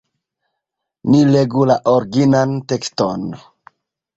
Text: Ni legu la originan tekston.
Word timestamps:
Ni 1.09 1.19
legu 1.35 1.67
la 1.73 1.75
originan 1.93 2.57
tekston. 2.73 3.29